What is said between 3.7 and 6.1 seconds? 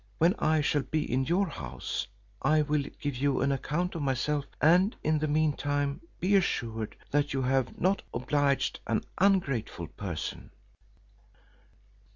of myself; and in the mean time